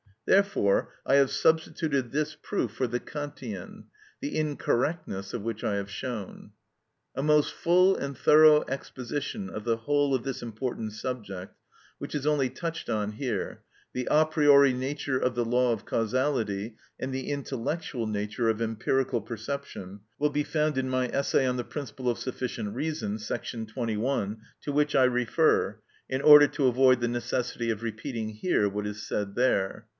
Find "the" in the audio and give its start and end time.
2.87-2.99, 4.19-4.35, 9.63-9.77, 13.93-14.07, 15.35-15.45, 17.13-17.29, 21.57-21.63, 27.01-27.07